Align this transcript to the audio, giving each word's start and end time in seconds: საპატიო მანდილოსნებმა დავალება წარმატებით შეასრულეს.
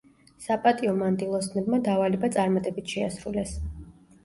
საპატიო 0.45 0.93
მანდილოსნებმა 1.01 1.81
დავალება 1.89 2.33
წარმატებით 2.39 2.97
შეასრულეს. 2.97 3.57